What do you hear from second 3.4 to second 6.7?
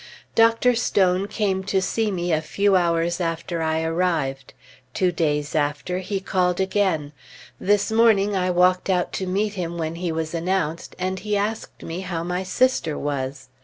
I arrived; two days after, he called